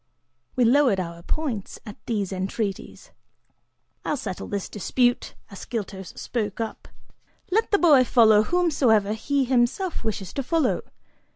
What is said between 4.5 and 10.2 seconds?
dispute," Ascyltos spoke up, "let the boy follow whomsoever he himself